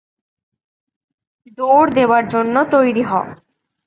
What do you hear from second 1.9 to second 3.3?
দেবার জন্য তৈরি হ!